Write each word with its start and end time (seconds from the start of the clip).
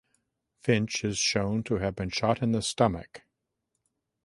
Finch 0.57 1.03
is 1.05 1.19
shown 1.19 1.61
to 1.61 1.75
have 1.75 1.95
been 1.95 2.09
shot 2.09 2.41
in 2.41 2.53
the 2.53 2.63
stomach. 2.63 3.21